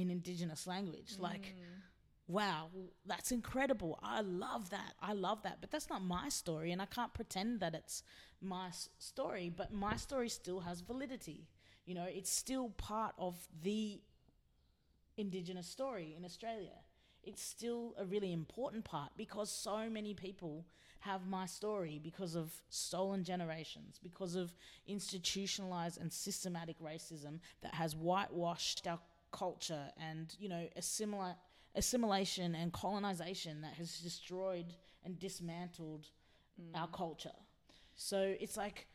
[0.01, 1.17] in Indigenous language.
[1.19, 1.83] Like, mm.
[2.29, 2.69] wow,
[3.07, 3.99] that's incredible.
[4.03, 4.95] I love that.
[5.01, 5.59] I love that.
[5.61, 8.03] But that's not my story, and I can't pretend that it's
[8.41, 11.49] my s- story, but my story still has validity.
[11.87, 14.01] You know, it's still part of the
[15.17, 16.79] Indigenous story in Australia.
[17.23, 20.67] It's still a really important part because so many people
[21.01, 24.55] have my story because of stolen generations, because of
[24.87, 28.99] institutionalized and systematic racism that has whitewashed our
[29.33, 31.37] culture and, you know, assimilate
[31.77, 36.09] assimilation and colonization that has destroyed and dismantled
[36.75, 37.31] our culture.
[37.95, 38.87] So it's like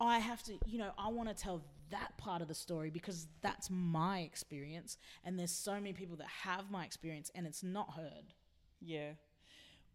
[0.00, 3.28] I have to, you know, I want to tell that part of the story because
[3.40, 7.94] that's my experience and there's so many people that have my experience and it's not
[7.94, 8.34] heard.
[8.80, 9.10] Yeah.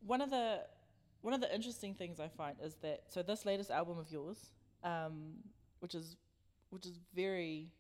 [0.06, 0.62] One of the
[1.22, 4.52] one of the interesting things I find is that so this latest album of yours,
[4.84, 5.34] um,
[5.80, 6.16] which is
[6.70, 7.74] which is very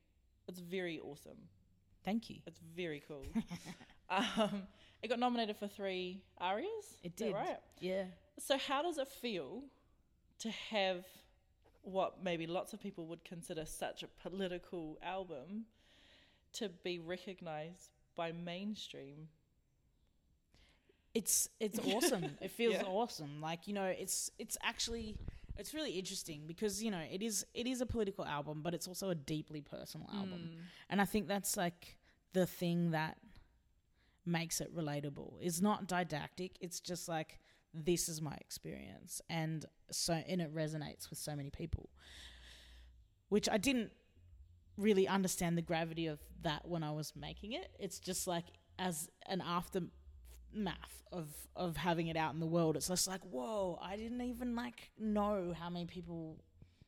[0.47, 1.38] it's very awesome.
[2.08, 2.38] Thank you.
[2.48, 3.26] It's very cool.
[4.10, 4.63] um,
[5.04, 6.96] it got nominated for three Arias.
[7.04, 7.34] It did.
[7.34, 7.60] right.
[7.82, 8.06] Yeah.
[8.39, 9.63] So how does it feel
[10.39, 11.04] to have
[11.82, 15.65] what maybe lots of people would consider such a political album
[16.54, 19.28] to be recognized by mainstream?
[21.13, 22.38] It's it's awesome.
[22.41, 22.84] it feels Yeah.
[22.84, 23.41] awesome.
[23.41, 25.17] Like, you know, it's it's actually
[25.60, 28.88] it's really interesting because, you know, it is it is a political album, but it's
[28.88, 30.52] also a deeply personal album.
[30.52, 30.58] Mm.
[30.89, 31.98] And I think that's like
[32.34, 33.17] the thing that
[34.26, 35.34] makes it relatable.
[35.41, 36.58] It's not didactic.
[36.62, 37.39] It's just like
[37.74, 41.89] this is my experience and so and it resonates with so many people.
[43.30, 43.91] Which I didn't
[44.78, 47.72] really understand the gravity of that when I was making it.
[47.80, 48.46] It's just like
[48.80, 49.41] as an
[50.58, 52.76] aftermath of of having it out in the world.
[52.76, 56.38] It's just like, whoa, I didn't even like know how many people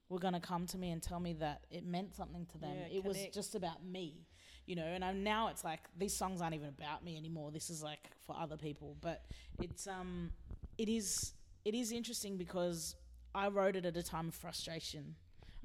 [0.09, 2.75] were gonna come to me and tell me that it meant something to them.
[2.75, 4.27] Yeah, it was just about me,
[4.65, 4.83] you know.
[4.83, 7.51] And I'm, now it's like these songs aren't even about me anymore.
[7.51, 8.97] This is like for other people.
[9.01, 9.23] But
[9.61, 10.31] it's um,
[10.77, 11.33] it is
[11.65, 12.95] it is interesting because
[13.33, 15.15] I wrote it at a time of frustration.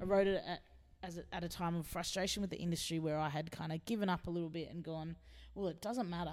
[0.01, 0.61] I wrote it at
[1.03, 3.85] as a, at a time of frustration with the industry where I had kind of
[3.85, 5.17] given up a little bit and gone,
[5.53, 6.31] well, it doesn't matter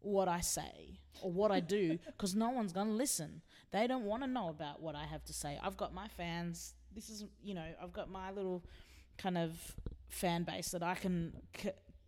[0.00, 3.42] what I say or what I do because no one's going to listen.
[3.70, 5.58] They don't want to know about what I have to say.
[5.62, 6.74] I've got my fans.
[6.94, 8.64] This is, you know, I've got my little
[9.18, 9.52] kind of
[10.08, 11.32] fan base that I can,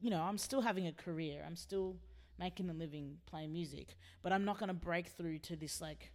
[0.01, 1.45] you know, I'm still having a career.
[1.47, 1.97] I'm still
[2.39, 6.13] making a living playing music, but I'm not going to break through to this like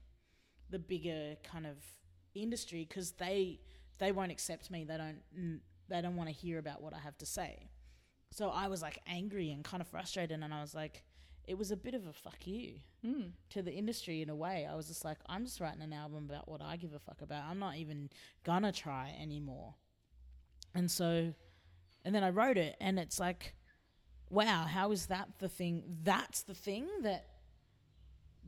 [0.70, 1.78] the bigger kind of
[2.36, 3.60] industry because they
[4.00, 4.84] they won't accept me.
[4.84, 7.70] They don't they don't want to hear about what I have to say.
[8.32, 11.04] So I was like angry and kind of frustrated, and I was like,
[11.48, 13.32] it was a bit of a fuck you Mm.
[13.50, 14.66] to the industry in a way.
[14.70, 17.22] I was just like, I'm just writing an album about what I give a fuck
[17.22, 17.46] about.
[17.46, 18.10] I'm not even
[18.44, 19.76] gonna try anymore.
[20.76, 21.34] And so,
[22.04, 23.56] and then I wrote it, and it's like,
[24.30, 25.84] wow, how is that the thing?
[26.04, 27.26] That's the thing that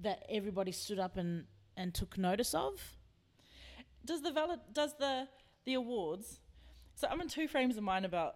[0.01, 1.45] that everybody stood up and
[1.77, 2.97] and took notice of.
[4.05, 5.27] Does the valid does the
[5.65, 6.39] the awards?
[6.95, 8.35] So I'm in two frames of mind about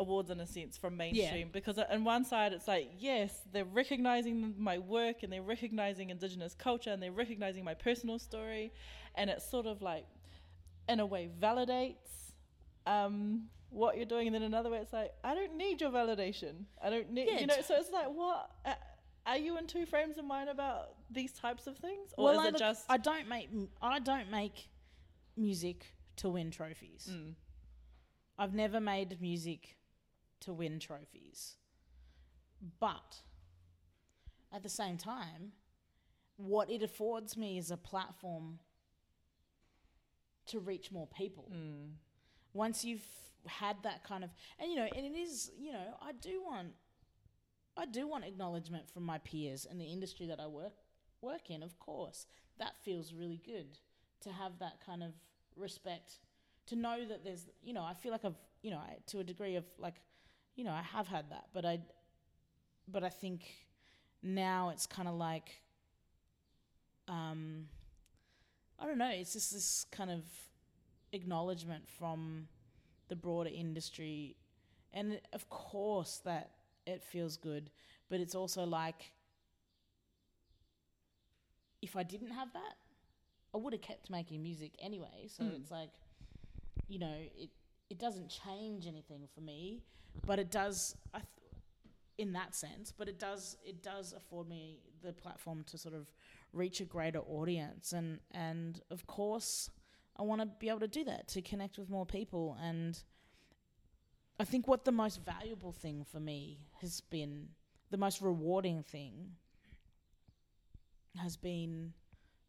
[0.00, 4.54] awards in a sense from mainstream because on one side it's like yes they're recognizing
[4.58, 8.72] my work and they're recognizing indigenous culture and they're recognizing my personal story.
[9.14, 10.06] And it sort of like
[10.88, 12.32] in a way validates
[12.86, 14.26] um, what you're doing.
[14.26, 16.64] And then another way it's like i don't need your validation.
[16.82, 18.74] I don't need Yeah, you know so it's like what uh,
[19.26, 22.14] are you in two frames of mind about these types of things?
[22.16, 23.48] Or well, is I it look- just I don't make
[23.82, 24.68] I don't make
[25.36, 25.84] music
[26.16, 27.08] to win trophies.
[27.10, 27.34] Mm.
[28.38, 29.76] I've never made music
[30.40, 31.56] to win trophies.
[32.78, 33.20] But
[34.52, 35.52] at the same time,
[36.36, 38.58] what it affords me is a platform
[40.46, 41.50] to reach more people.
[41.52, 41.92] Mm.
[42.52, 43.04] Once you've
[43.46, 46.68] had that kind of and you know, and it is, you know, I do want
[47.76, 50.72] I do want acknowledgement from my peers in the industry that I work
[51.20, 52.26] work in, of course.
[52.58, 53.78] That feels really good
[54.22, 55.12] to have that kind of
[55.56, 56.18] respect
[56.66, 59.24] to know that there's you know, I feel like I've you know, I, to a
[59.24, 60.00] degree of like
[60.60, 61.80] you know, I have had that, but I
[62.86, 63.40] but I think
[64.22, 65.62] now it's kind of like
[67.08, 67.66] um
[68.78, 70.22] I don't know, it's just this kind of
[71.12, 72.48] acknowledgement from
[73.08, 74.36] the broader industry
[74.92, 76.50] and of course that
[76.86, 77.70] it feels good
[78.08, 79.12] but it's also like
[81.82, 82.74] if i didn't have that
[83.52, 85.56] i would have kept making music anyway so Mm.
[85.56, 85.90] it's like
[86.88, 87.50] you know it
[87.90, 89.82] it doesn't change anything for me
[90.26, 91.28] but it does I th-
[92.18, 96.06] in that sense but it does it does afford me the platform to sort of
[96.52, 99.70] reach a greater audience and and of course
[100.20, 102.54] I want to be able to do that to connect with more people.
[102.62, 103.02] And
[104.38, 107.48] I think what the most valuable thing for me has been,
[107.90, 109.30] the most rewarding thing
[111.16, 111.94] has been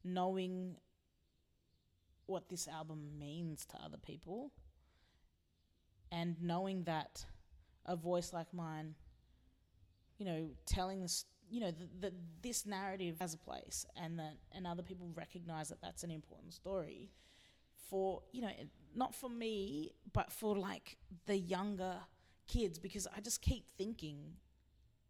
[0.03, 0.75] knowing
[2.25, 4.51] what this album means to other people
[6.11, 7.25] and knowing that
[7.85, 8.95] a voice like mine,
[10.17, 14.67] you know, telling this, you know, that this narrative has a place and that and
[14.67, 17.11] other people recognize that that's an important story
[17.89, 18.51] for you know
[18.95, 21.95] not for me but for like the younger
[22.47, 24.17] kids because i just keep thinking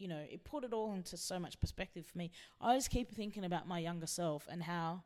[0.01, 2.31] you know it put it all into so much perspective for me.
[2.59, 5.03] I always keep thinking about my younger self and how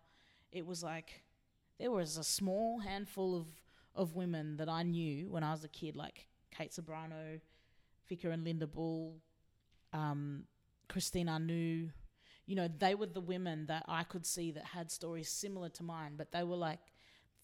[0.54, 1.22] it was like
[1.78, 3.48] there was a small handful of
[3.96, 7.40] of women that i knew when i was a kid like kate ceberano
[8.10, 9.16] Vika and linda bull
[9.94, 10.44] um,
[10.88, 11.90] christine anu
[12.46, 15.84] you know they were the women that i could see that had stories similar to
[15.84, 16.80] mine but they were like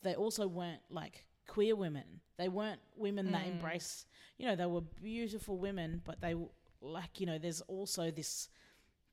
[0.03, 2.21] they also weren't like queer women.
[2.37, 3.49] They weren't women that Mm.
[3.49, 4.05] embrace,
[4.37, 6.35] you know, they were beautiful women, but they
[6.81, 8.49] like, you know, there's also this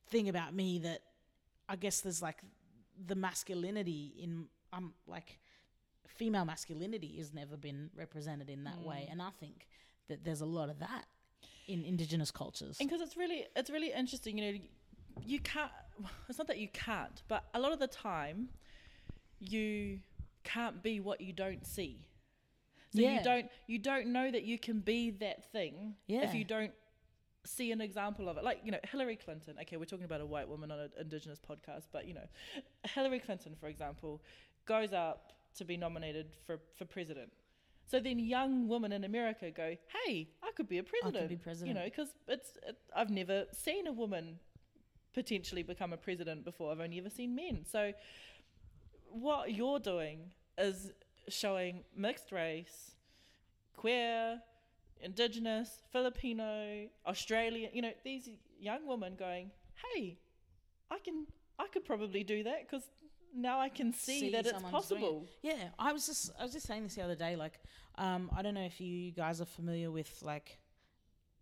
[0.09, 1.03] thing about me that
[1.69, 2.43] I guess there's like
[3.07, 5.39] the masculinity in I'm um like
[6.17, 9.13] female masculinity has never been represented in that way Mm.
[9.13, 9.69] and I think
[10.09, 11.07] that there's a lot of that
[11.67, 12.79] in indigenous cultures.
[12.81, 14.39] And because it's really, it's really interesting.
[14.39, 14.59] You know,
[15.27, 15.71] you can't.
[16.29, 18.49] It's not that you can't, but a lot of the time,
[19.39, 20.01] you
[20.45, 22.07] can't be what you don't see.
[22.95, 23.19] So Yeah.
[23.19, 26.23] you don't, you don't know that you can be that thing Yeah.
[26.23, 26.73] if you don't
[27.45, 28.45] see an example of it.
[28.45, 29.57] Like you know, Hillary Clinton.
[29.61, 32.27] Okay, we're talking about a white woman on an Indigenous podcast, but you know,
[32.85, 34.23] Hillary Clinton, for example,
[34.65, 37.33] goes up to be nominated for for president.
[37.87, 41.29] So then, young women in America go, "Hey, I could be a president." I could
[41.31, 41.69] be president.
[41.69, 44.39] You know, because it's it, I've never seen a woman
[45.15, 46.71] potentially become a president before.
[46.71, 47.65] I've only ever seen men.
[47.65, 47.93] So
[49.11, 50.93] what you're doing is
[51.29, 52.93] showing mixed race,
[53.77, 54.43] queer,
[55.01, 57.71] indigenous, Filipino, Australian.
[57.73, 58.29] You know, these
[58.61, 59.51] young women going,
[59.95, 60.19] "Hey,
[60.91, 61.27] I can,
[61.59, 62.91] I could probably do that because
[63.35, 64.71] now I can see, See that it's doing it.
[64.71, 65.27] possible.
[65.43, 67.37] Yeah, I was just I was just saying this the other day.
[67.37, 67.61] Like,
[67.97, 70.59] um, I don't know if you guys are familiar with like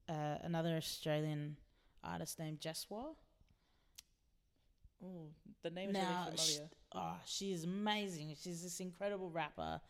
[0.08, 1.56] uh, another Australian
[2.04, 3.14] artist named Jeswa.
[5.04, 5.28] Oh,
[5.62, 6.70] the name is Now, really sh- familiar.
[6.94, 8.34] Oh, she is amazing.
[8.42, 9.80] She's this incredible rapper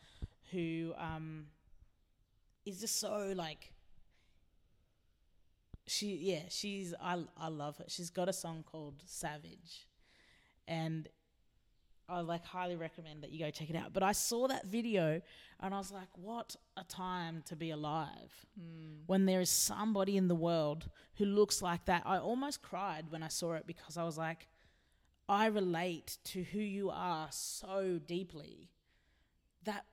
[0.51, 1.47] who um
[2.65, 3.73] is just so like
[5.87, 7.85] she yeah, she's I I love her.
[7.89, 9.87] She's got a song called Savage.
[10.69, 11.09] And
[12.09, 13.93] I like highly recommend that you go check it out.
[13.93, 15.21] But I saw that video
[15.61, 18.47] and I was like, what a time to be alive.
[18.59, 18.99] Hmm.
[19.07, 22.03] When there is somebody in the world who looks like that.
[22.07, 24.47] I almost cried when I saw it because I was like,
[25.29, 28.71] I relate to who you are so deeply
[29.65, 29.85] that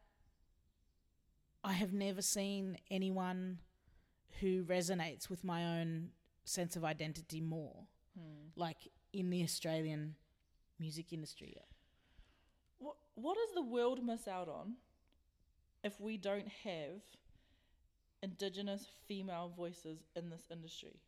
[1.64, 3.60] I have never seen anyone
[4.42, 6.10] who resonates with my own
[6.46, 8.50] sense of identity more, Hmm.
[8.56, 8.78] like
[9.14, 10.16] in the Australian
[10.78, 11.56] music industry.
[13.16, 14.74] What does the world miss out on
[15.84, 17.02] if we don't have
[18.22, 21.00] indigenous female voices in this industry?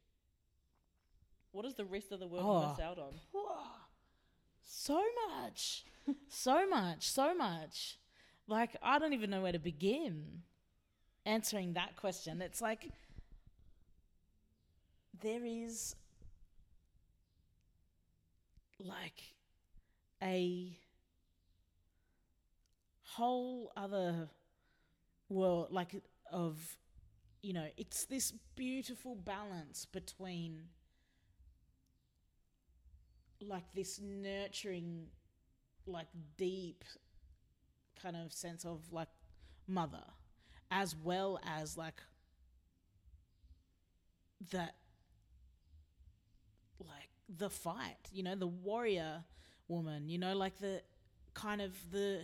[1.52, 2.70] What does the rest of the world Oh.
[2.70, 3.14] miss out on?
[4.68, 5.86] So much,
[6.28, 8.00] so much, so much.
[8.48, 10.42] Like, I don't even know where to begin
[11.24, 12.42] answering that question.
[12.42, 12.90] It's like
[15.22, 15.96] there is
[18.80, 19.22] like
[20.22, 20.78] a
[23.16, 24.30] whole other
[25.30, 25.96] world, like,
[26.32, 26.78] of,
[27.42, 30.64] you know, it's this beautiful balance between
[33.42, 35.08] like this nurturing,
[35.86, 36.84] like deep
[38.02, 39.08] kind of sense of like
[39.68, 40.04] mother,
[40.72, 42.02] as well as like
[44.52, 44.76] that,
[46.80, 49.24] like the fight, you know, the warrior
[49.68, 50.82] woman, you know, like the
[51.34, 52.22] kind of the,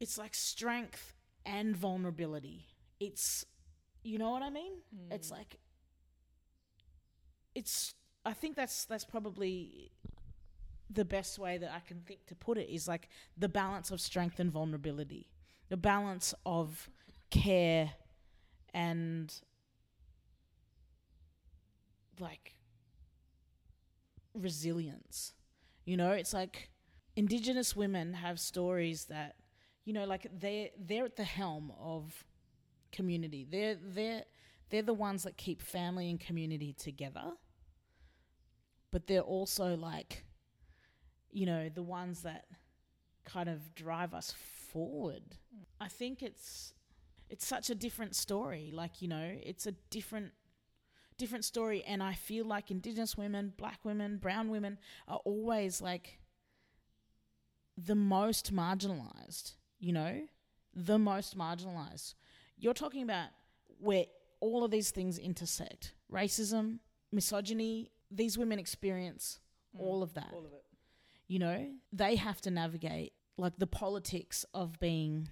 [0.00, 2.66] it's like strength and vulnerability.
[3.00, 3.44] It's,
[4.02, 4.72] you know what I mean?
[4.94, 5.12] Hmm.
[5.12, 5.58] It's like,
[7.54, 7.94] it's
[8.26, 9.92] I think that's that's probably
[10.90, 14.00] the best way that I can think to put it is like the balance of
[14.00, 15.28] strength and vulnerability,
[15.68, 16.88] the balance of
[17.30, 17.92] care
[18.72, 19.32] and
[22.18, 22.56] like
[24.34, 25.34] resilience.
[25.84, 26.70] You know, it's like
[27.16, 29.36] indigenous women have stories that
[29.84, 32.24] you know like they they're at the helm of
[32.92, 33.46] community.
[33.48, 34.24] They're they're
[34.70, 37.32] they're the ones that keep family and community together.
[38.90, 40.24] But they're also like
[41.30, 42.46] you know the ones that
[43.24, 44.32] kind of drive us
[44.72, 45.22] forward.
[45.80, 46.72] I think it's
[47.28, 48.70] it's such a different story.
[48.72, 50.32] Like you know it's a different
[51.18, 51.84] different story.
[51.86, 56.18] And i feel like indigenous women black women brown women are always like
[57.76, 60.22] the most marginalized you know
[60.74, 62.14] the most marginalized.
[62.56, 63.28] You're talking about
[63.78, 64.06] where
[64.40, 65.94] all of these things intersect.
[66.12, 66.78] Racism
[67.12, 69.40] misogyny these women experience
[69.76, 69.80] mm.
[69.80, 70.30] all of that.
[70.32, 70.64] All of it.
[71.28, 75.28] you know they have to navigate like the politics of being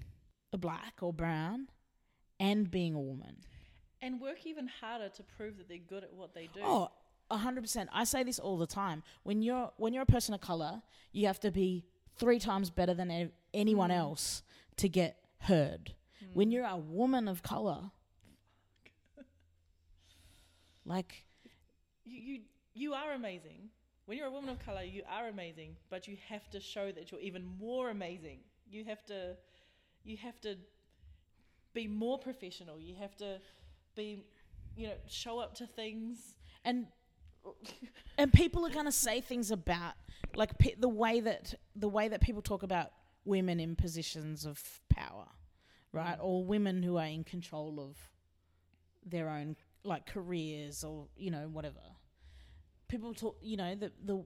[0.52, 1.68] a black or brown
[2.40, 3.37] and being a woman.
[4.00, 6.61] And work even harder to prove that they're good at what they do.
[6.64, 6.90] oh
[7.31, 7.88] a hundred percent.
[7.92, 9.02] I say this all the time.
[9.22, 11.85] When you're when you're a person of color you have to be
[12.16, 13.11] three times better than
[13.54, 13.96] anyone mm.
[13.96, 14.42] else
[14.76, 16.34] to get heard mm.
[16.34, 17.90] when you're a woman of color
[20.84, 21.24] like
[22.04, 22.40] you, you
[22.74, 23.68] you are amazing.
[24.06, 27.12] When you're a woman of color, you are amazing, but you have to show that
[27.12, 28.40] you're even more amazing.
[28.68, 29.36] You have to
[30.04, 30.56] you have to
[31.74, 32.80] be more professional.
[32.80, 33.38] You have to
[33.94, 34.24] be
[34.76, 36.34] you know, show up to things.
[36.64, 36.86] and
[38.18, 39.94] and people are going to say things about
[40.34, 42.92] like pe- the way that the way that people talk about
[43.24, 45.28] women in positions of power
[45.92, 46.18] right?
[46.18, 46.24] Mm.
[46.24, 47.96] Or women who are in control of
[49.04, 51.80] their own like careers or you know whatever.
[52.88, 54.24] People talk you know the the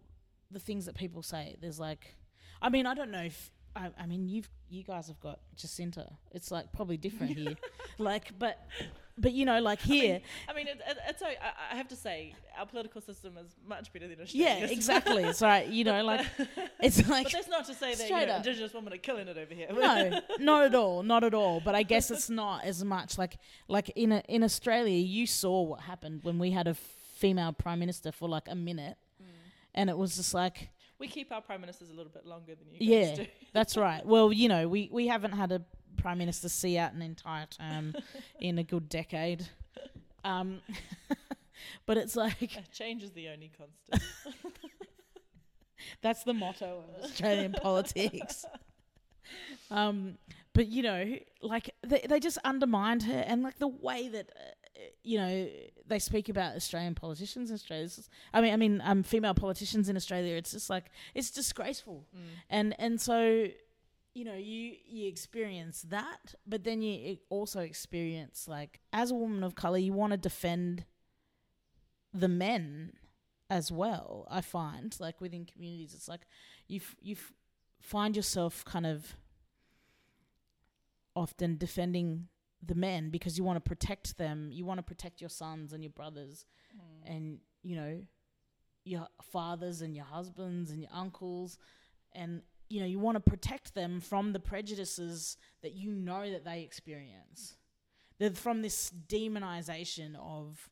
[0.50, 2.14] the things that people say there's like
[2.62, 6.14] i mean i don't know if I, I mean you've you guys have got Jacinda.
[6.30, 7.54] It's like probably different here.
[7.98, 8.59] Like but
[9.18, 11.22] but you know like here I mean, it, it, it's.
[11.22, 11.36] I,
[11.72, 14.58] I have to say, our political system is much better than Australia.
[14.60, 15.24] Yeah, exactly.
[15.24, 15.66] It's right.
[15.66, 16.26] You know, like
[16.80, 18.36] it's like But that's not to say that you know.
[18.36, 19.68] Indigenous women are killing it over here.
[19.72, 21.60] no, not at all, not at all.
[21.60, 23.38] But I guess it's not as much like
[23.68, 24.96] like in a, in Australia.
[24.96, 28.96] You saw what happened when we had a female prime minister for like a minute,
[29.22, 29.26] mm.
[29.74, 32.70] and it was just like, we keep our prime ministers a little bit longer than
[32.70, 33.26] you yeah, guys do.
[33.52, 34.04] that's right.
[34.06, 35.62] Well, you know, we we haven't had a
[35.97, 37.94] prime minister see out an entire term
[38.40, 39.47] in a good decade.
[40.24, 40.61] Um,
[41.86, 44.03] but it's like Change is the only constant.
[46.03, 48.44] That's the motto of Australian politics.
[49.70, 50.18] Um,
[50.53, 54.80] but you know, like they they just undermined her, and like the way that uh,
[55.03, 55.49] you know
[55.86, 57.88] they speak about Australian politicians in Australia.
[58.32, 60.34] I mean, I mean, um, female politicians in Australia.
[60.34, 62.07] It's just like it's disgraceful,
[62.49, 63.49] and and so
[64.16, 69.44] you know you you experience that, but then you also experience like as a woman
[69.44, 70.86] of color, you want to defend
[72.14, 72.94] the men
[73.50, 74.26] as well.
[74.30, 76.22] I find like within communities, it's like
[76.66, 77.34] you f- you f-
[77.78, 79.16] find yourself kind of
[81.14, 82.28] often defending
[82.64, 84.48] the men because you want to protect them.
[84.50, 87.14] You want to protect your sons and your brothers, mm.
[87.14, 88.00] and you know
[88.82, 91.58] your fathers and your husbands and your uncles,
[92.14, 96.44] and you know you want to protect them from the prejudices that you know that
[96.44, 97.56] they experience.
[98.18, 100.70] They're from this demonization of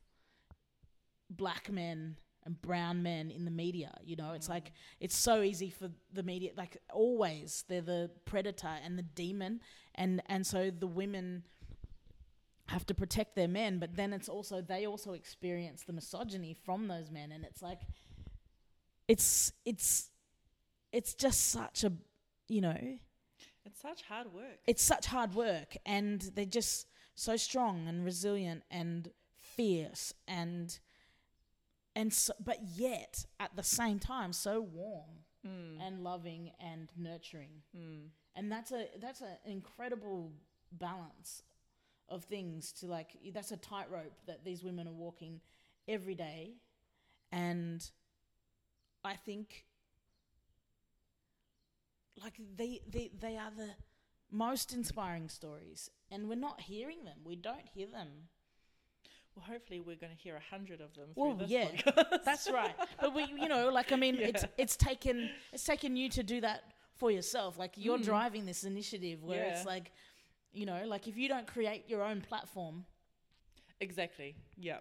[1.29, 3.93] black men and brown men in the media.
[4.03, 4.51] You know, it's mm.
[4.51, 6.51] like it's so easy for the media.
[6.55, 9.61] Like always, they're the predator and the demon,
[9.95, 11.43] and and so the women
[12.67, 13.79] have to protect their men.
[13.79, 17.81] But then it's also they also experience the misogyny from those men, and it's like
[19.07, 20.09] it's it's
[20.95, 21.91] it's just such a
[22.47, 22.77] you know
[23.65, 24.59] It's such hard work.
[24.65, 30.79] it's such hard work and they're just so strong and resilient and fierce and
[31.97, 35.79] and so, but yet at the same time so warm hmm.
[35.81, 37.61] and loving and nurturing.
[37.73, 38.07] Hmm.
[38.35, 40.33] And that's a that's an incredible
[40.73, 41.43] balance
[42.09, 45.39] of things to like that's a tightrope that these women are walking
[45.87, 46.55] every day.
[47.31, 47.89] And
[49.03, 49.65] i think
[52.21, 53.69] like they they they are the
[54.31, 58.07] most inspiring stories and we're not hearing them we don't hear them
[59.35, 61.09] Well, hopefully we're going to hear a hundred of them.
[61.15, 62.23] well yeah podcast.
[62.23, 64.49] that's right but we you know like i mean it's Yeah.
[64.63, 66.63] it's taken it's taken you to do that
[66.95, 68.05] for yourself like you're Mm.
[68.05, 69.51] driving this initiative where Yeah.
[69.57, 69.91] it's like
[70.53, 72.85] you know like if you don't create your own platform
[73.81, 74.35] exactly.
[74.57, 74.79] Yeah.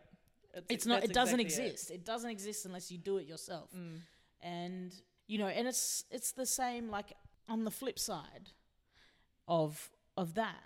[0.68, 1.72] it's not it doesn't exactly it.
[1.74, 2.04] exist it.
[2.04, 4.00] doesn't exist unless you do it yourself Mm.
[4.40, 4.92] and
[5.26, 7.12] you know and it's it's the same like
[7.48, 8.50] on the flip side
[9.48, 10.62] of of that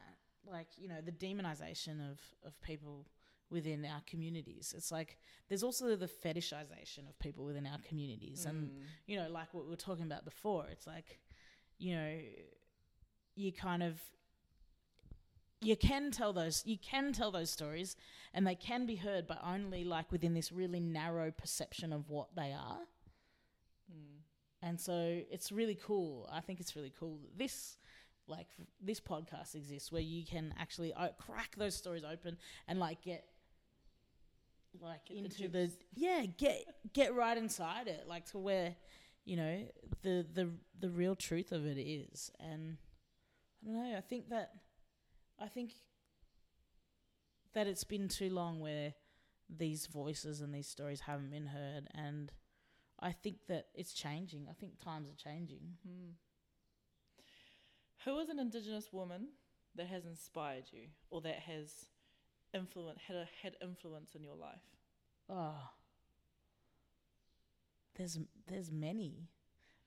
[0.51, 3.07] like you know the demonization of of people
[3.51, 5.17] within our communities it's like
[5.49, 8.83] there's also the fetishization of people within our communities and Mm.
[9.07, 11.19] you know like what we were talking about before it's like
[11.79, 12.19] you know
[13.35, 14.01] you kind of
[15.61, 17.97] you can tell those you can tell those stories
[18.35, 22.29] and they can be heard but only like within this really narrow perception of what
[22.37, 22.81] they are.
[24.63, 26.29] And so it's really cool.
[26.33, 27.77] I think it's really cool that this
[28.27, 28.49] like
[28.81, 32.37] this podcast exists where you can actually o- crack those stories open
[32.67, 33.25] and like get
[34.81, 35.77] like Get the into the, juice.
[35.95, 38.77] yeah get get right inside it like to where
[39.25, 39.63] you know
[40.03, 42.31] the the the real truth of it is.
[42.39, 42.77] And
[43.65, 44.51] i don't know i think that
[45.41, 45.73] i think
[47.55, 48.93] that it's been too long where
[49.49, 51.89] these voices and these stories haven't been heard.
[51.95, 52.31] And
[53.01, 56.13] i think that it's changing i think times are changing Mm.
[58.05, 59.29] Who is an Indigenous woman
[59.75, 61.87] that has inspired you or that has
[62.55, 64.63] influence had a, had influence in your life?
[65.29, 65.71] oh
[67.97, 69.29] there's there's many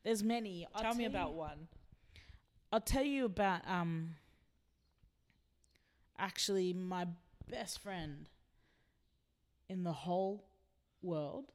[0.04, 1.68] there's many I'll Tell me you- about one.
[2.74, 4.16] I'll tell you about um
[6.18, 7.08] actually my
[7.50, 8.30] best friend
[9.70, 10.46] in the whole
[11.02, 11.52] world.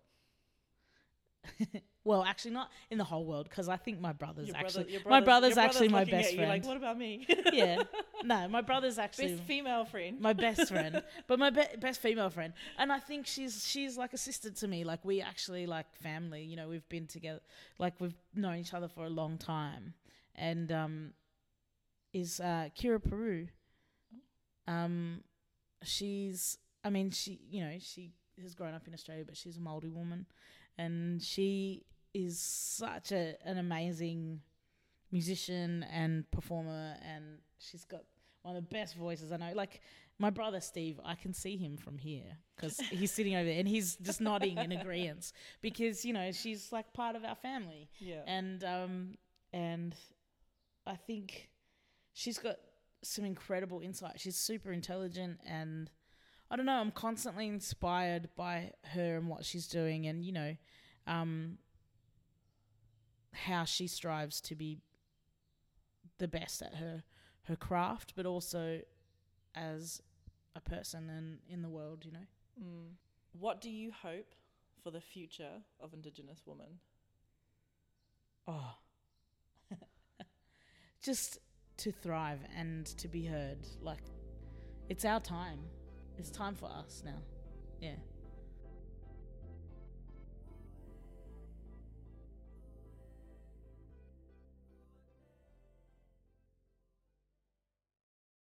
[2.04, 5.08] well, actually not in the whole world because I think my brother's Your actually brother-
[5.10, 6.48] my brother's- brother's actually my best friend.
[6.48, 7.26] Like, what about me?
[7.52, 7.82] yeah.
[8.24, 10.20] No, my brother's actually Best female friend.
[10.20, 14.14] my best friend, but my be- best female friend, and I think she's she's like
[14.14, 14.82] a sister to me.
[14.84, 16.42] Like we actually like family.
[16.42, 17.40] You know, we've been together,
[17.78, 19.92] like we've known each other for a long time,
[20.34, 21.12] and um,
[22.14, 23.48] is uh, Kira Puru.
[24.66, 25.22] Um,
[25.82, 29.60] she's, I mean, she, you know, she has grown up in Australia, but she's a
[29.60, 30.26] Maori woman,
[30.78, 34.40] and she is such a an amazing
[35.12, 38.02] musician and performer, and she's got
[38.42, 39.52] one of the best voices I know.
[39.54, 39.80] Like
[40.18, 43.68] my brother Steve, I can see him from here because he's sitting over there and
[43.68, 48.22] he's just nodding in agreement because you know she's like part of our family, Yeah.
[48.26, 49.14] and um
[49.52, 49.94] and
[50.86, 51.48] I think
[52.12, 52.56] she's got
[53.02, 54.18] some incredible insight.
[54.20, 55.90] She's super intelligent and
[56.50, 60.56] I don't know, I'm constantly inspired by her and what she's doing and you know
[61.06, 61.58] um
[63.32, 64.78] how she strives to be
[66.18, 67.02] the best at her
[67.44, 68.80] her craft but also
[69.54, 70.00] as
[70.56, 72.26] a person and in the world, you know.
[72.60, 72.94] Mm.
[73.32, 74.34] What do you hope
[74.82, 76.78] for the future of Indigenous women?
[78.48, 78.74] Oh,
[81.02, 81.38] just
[81.78, 83.58] to thrive and to be heard.
[83.80, 84.04] Like,
[84.88, 85.60] it's our time.
[86.18, 87.18] It's time for us now.
[87.80, 87.96] Yeah.